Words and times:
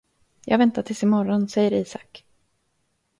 Jag 0.45 0.57
väntar 0.57 0.81
tills 0.81 1.03
i 1.03 1.05
morgon, 1.05 1.47
säger 1.49 1.73
Isak. 1.73 2.25